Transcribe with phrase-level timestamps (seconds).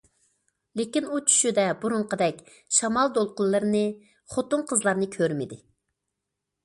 [0.79, 2.41] لېكىن ئۇ چۈشىدە بۇرۇنقىدەك
[2.77, 3.85] شامال دولقۇنلىرىنى،
[4.37, 5.61] خوتۇن- قىزلارنى كۆرمىدى.